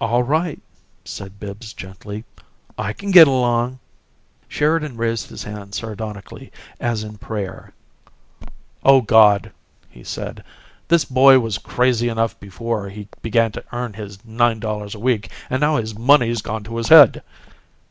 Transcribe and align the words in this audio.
"All 0.00 0.22
right," 0.22 0.62
said 1.04 1.38
Bibbs, 1.38 1.74
gently. 1.74 2.24
"I 2.78 2.94
can 2.94 3.10
get 3.10 3.28
along." 3.28 3.78
Sheridan 4.48 4.96
raised 4.96 5.28
his 5.28 5.44
hands 5.44 5.76
sardonically, 5.76 6.50
as 6.80 7.04
in 7.04 7.18
prayer. 7.18 7.74
"O 8.84 9.02
God," 9.02 9.52
he 9.90 10.02
said, 10.02 10.42
"this 10.88 11.04
boy 11.04 11.40
was 11.40 11.58
crazy 11.58 12.08
enough 12.08 12.40
before 12.40 12.88
he 12.88 13.06
began 13.20 13.52
to 13.52 13.64
earn 13.70 13.92
his 13.92 14.24
nine 14.24 14.60
dollars 14.60 14.94
a 14.94 14.98
week, 14.98 15.30
and 15.50 15.60
now 15.60 15.76
his 15.76 15.94
money's 15.94 16.40
gone 16.40 16.64
to 16.64 16.78
his 16.78 16.88
head! 16.88 17.22